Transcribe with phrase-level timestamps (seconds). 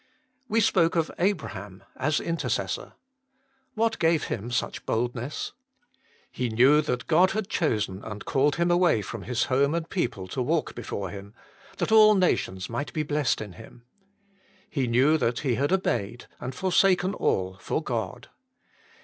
[0.49, 2.93] We spoke of Abraham as intercessor.
[3.75, 5.53] What gave Him such boldness?
[6.31, 10.27] He knew that God had chosen and called him away from his home and people
[10.29, 11.35] to walk before Him,
[11.77, 14.83] that all nations might be blessed in GO TTTE MINISTRY OF INTERCESSION him.
[14.83, 18.29] He knew that he had obeyed, and forsaken all for God.